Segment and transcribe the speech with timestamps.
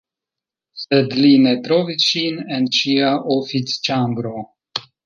[0.83, 4.39] Sed li ne trovis ŝin en ŝia oficĉambro.